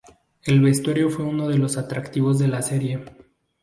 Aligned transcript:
El 0.45 0.61
vestuario 0.63 1.11
fue 1.11 1.25
uno 1.25 1.47
de 1.47 1.59
los 1.59 1.77
atractivos 1.77 2.39
de 2.39 2.47
la 2.47 2.63
serie. 2.63 3.05